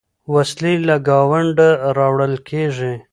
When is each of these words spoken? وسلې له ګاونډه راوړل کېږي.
وسلې 0.33 0.73
له 0.87 0.95
ګاونډه 1.07 1.69
راوړل 1.97 2.35
کېږي. 2.49 2.93